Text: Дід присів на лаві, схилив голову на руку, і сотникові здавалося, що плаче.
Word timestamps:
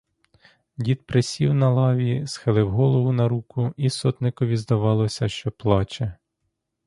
Дід 0.77 1.05
присів 1.05 1.53
на 1.53 1.69
лаві, 1.69 2.27
схилив 2.27 2.71
голову 2.71 3.11
на 3.11 3.27
руку, 3.27 3.73
і 3.77 3.89
сотникові 3.89 4.57
здавалося, 4.57 5.29
що 5.29 5.51
плаче. 5.51 6.13